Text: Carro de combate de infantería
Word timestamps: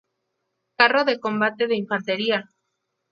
Carro 0.79 1.01
de 1.09 1.19
combate 1.25 1.63
de 1.67 1.75
infantería 1.83 2.39